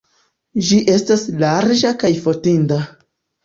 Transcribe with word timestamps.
Ĝi 0.69 0.79
estas 0.93 1.27
larĝa 1.45 1.95
kaj 2.05 2.13
fotinda. 2.27 2.85